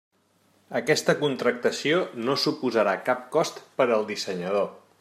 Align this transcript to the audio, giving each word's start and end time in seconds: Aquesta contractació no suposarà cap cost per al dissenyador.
Aquesta 0.77 1.13
contractació 1.19 1.99
no 2.29 2.37
suposarà 2.45 2.95
cap 3.11 3.23
cost 3.37 3.63
per 3.81 3.87
al 3.97 4.09
dissenyador. 4.13 4.67